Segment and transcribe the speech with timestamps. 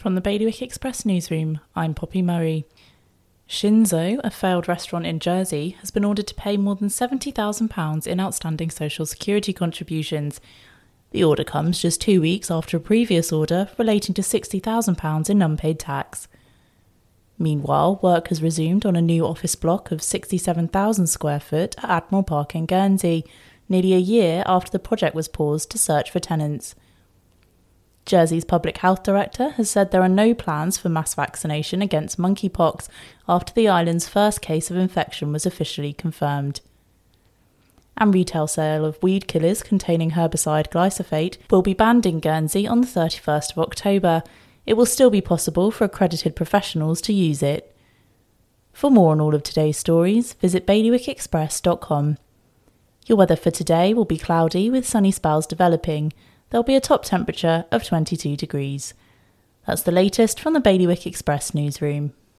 [0.00, 2.64] From the Bailiwick Express newsroom, I'm Poppy Murray.
[3.46, 8.18] Shinzo, a failed restaurant in Jersey, has been ordered to pay more than £70,000 in
[8.18, 10.40] outstanding social security contributions.
[11.10, 15.78] The order comes just two weeks after a previous order relating to £60,000 in unpaid
[15.78, 16.28] tax.
[17.38, 22.22] Meanwhile, work has resumed on a new office block of 67,000 square foot at Admiral
[22.22, 23.26] Park in Guernsey,
[23.68, 26.74] nearly a year after the project was paused to search for tenants.
[28.10, 32.88] Jersey's public health director has said there are no plans for mass vaccination against monkeypox
[33.28, 36.60] after the island's first case of infection was officially confirmed.
[37.96, 42.80] And retail sale of weed killers containing herbicide glyphosate will be banned in Guernsey on
[42.80, 44.24] the 31st of October.
[44.66, 47.72] It will still be possible for accredited professionals to use it.
[48.72, 52.18] For more on all of today's stories, visit bailiwickexpress.com.
[53.06, 56.12] Your weather for today will be cloudy with sunny spells developing
[56.50, 58.94] there'll be a top temperature of 22 degrees.
[59.66, 62.12] That's the latest from the Bailiwick Express newsroom.